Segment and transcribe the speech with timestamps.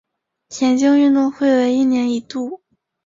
[0.49, 2.63] 田径运动会为一年一度。